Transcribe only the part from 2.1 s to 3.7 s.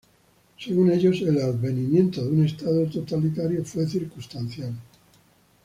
de un estado totalitario